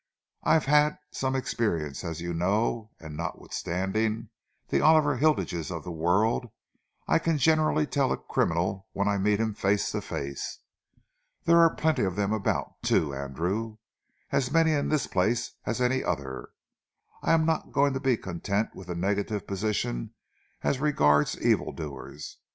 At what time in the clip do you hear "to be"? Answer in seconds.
17.93-18.17